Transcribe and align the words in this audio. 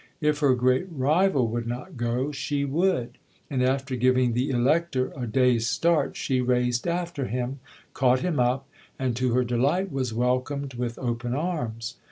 If 0.19 0.39
her 0.39 0.55
great 0.55 0.87
rival 0.89 1.47
would 1.49 1.67
not 1.67 1.95
go, 1.95 2.31
she 2.31 2.65
would; 2.65 3.19
and 3.51 3.61
after 3.63 3.95
giving 3.95 4.33
the 4.33 4.49
Elector 4.49 5.13
a 5.15 5.27
day's 5.27 5.67
start, 5.67 6.17
she 6.17 6.41
raced 6.41 6.87
after 6.87 7.25
him, 7.27 7.59
caught 7.93 8.21
him 8.21 8.39
up, 8.39 8.67
and, 8.97 9.15
to 9.17 9.35
her 9.35 9.43
delight, 9.43 9.91
was 9.91 10.11
welcomed 10.11 10.73
with 10.73 10.97
open 10.97 11.35
arms. 11.35 11.97